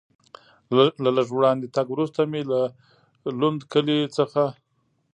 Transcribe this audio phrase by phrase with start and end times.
[1.05, 2.59] له لږ وړاندې تګ وروسته مې له
[3.39, 4.43] لوند کلي څخه.